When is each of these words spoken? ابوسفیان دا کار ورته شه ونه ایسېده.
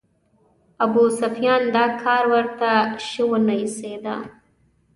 ابوسفیان 0.83 1.61
دا 1.75 1.85
کار 2.01 2.23
ورته 2.33 2.69
شه 3.07 3.23
ونه 3.29 3.53
ایسېده. 3.61 4.15